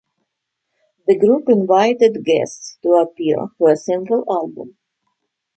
The 1.05 1.15
group 1.15 1.43
invited 1.47 2.25
guests 2.25 2.79
to 2.81 2.93
appear 2.93 3.37
for 3.59 3.69
a 3.69 3.77
single 3.77 4.25
album. 4.27 4.75